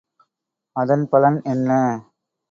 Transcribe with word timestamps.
அதன் 0.75 1.03
பலன் 1.09 1.37
என்ன? 1.45 1.69